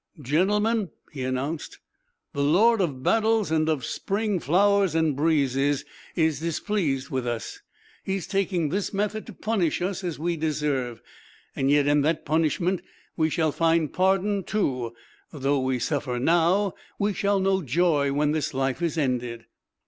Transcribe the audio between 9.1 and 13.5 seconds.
to punish us as we deserve. Yet in that punishment we